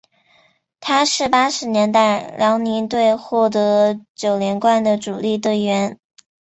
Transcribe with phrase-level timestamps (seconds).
[0.79, 5.99] 他是八十年代辽宁队获得九连冠的主力队员。